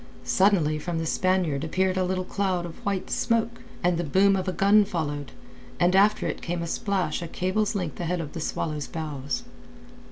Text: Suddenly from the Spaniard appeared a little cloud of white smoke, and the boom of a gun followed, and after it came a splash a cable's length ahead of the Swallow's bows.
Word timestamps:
Suddenly 0.25 0.79
from 0.79 0.97
the 0.97 1.05
Spaniard 1.05 1.63
appeared 1.63 1.95
a 1.95 2.03
little 2.03 2.23
cloud 2.23 2.65
of 2.65 2.83
white 2.83 3.11
smoke, 3.11 3.61
and 3.83 3.99
the 3.99 4.03
boom 4.03 4.35
of 4.35 4.47
a 4.47 4.51
gun 4.51 4.83
followed, 4.83 5.31
and 5.79 5.95
after 5.95 6.25
it 6.25 6.41
came 6.41 6.63
a 6.63 6.67
splash 6.67 7.21
a 7.21 7.27
cable's 7.27 7.75
length 7.75 7.99
ahead 7.99 8.19
of 8.19 8.33
the 8.33 8.41
Swallow's 8.41 8.87
bows. 8.87 9.43